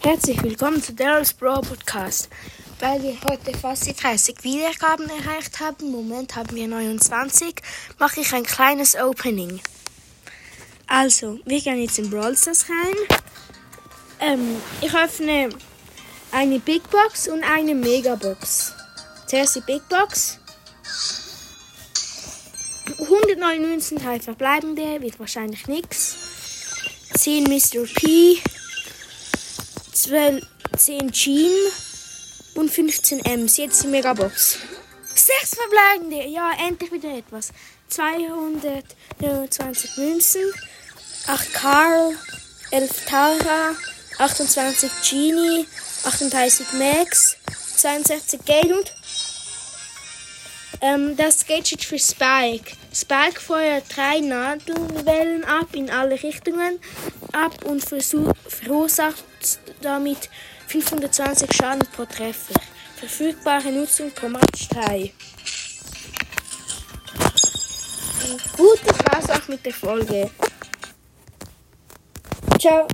[0.00, 2.28] Herzlich willkommen zu Daryl's Bro Podcast.
[2.78, 7.56] Weil wir heute fast die 30 Wiedergaben erreicht haben, im Moment haben wir 29,
[7.98, 9.60] mache ich ein kleines Opening.
[10.86, 13.18] Also, wir gehen jetzt in Brawl Stars rein.
[14.20, 15.48] Ähm, ich öffne
[16.30, 18.72] eine Big Box und eine Megabox.
[19.26, 20.38] Zuerst die Big Box.
[23.00, 26.16] 199 halt verbleibende, wird wahrscheinlich nichts.
[27.14, 27.82] 10 Mr.
[27.94, 28.38] P,
[30.02, 30.44] 12,
[30.76, 31.50] 10 Jean
[32.54, 33.56] und 15 Ms.
[33.56, 34.58] Jetzt die Megabox.
[35.12, 37.50] 6 verbleibende, ja, endlich wieder etwas.
[37.88, 40.44] 229 Münzen,
[41.26, 42.16] 8 Karl,
[42.70, 43.74] 11 Tara,
[44.18, 45.66] 28 Genie,
[46.04, 47.36] 38 Max,
[47.76, 48.94] 62 Geld und
[50.80, 52.72] ähm, das Gadget für Spike.
[52.94, 56.78] Spike feuert drei Nadelwellen ab in alle Richtungen
[57.32, 59.24] ab und verursacht
[59.80, 60.28] damit
[60.66, 62.54] 520 Schaden pro Treffer.
[62.96, 65.12] Verfügbare Nutzung pro Match 3.
[68.56, 70.30] Gut, das auch mit der Folge.
[72.58, 72.88] Ciao.